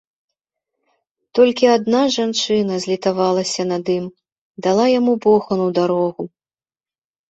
Толькі 1.39 1.65
адна 1.75 2.01
жанчына 2.17 2.73
злітавалася 2.87 3.69
над 3.75 3.85
ім, 4.01 4.05
дала 4.69 4.85
яму 4.99 5.13
бохан 5.31 5.59
у 5.71 5.73
дарогу. 5.81 6.23